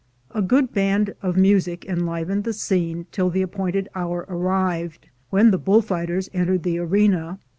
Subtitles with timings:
[0.31, 5.59] A good band of music enlivened the scene till the appointed hour arrived, when the
[5.59, 7.37] bull fighters entered the arena.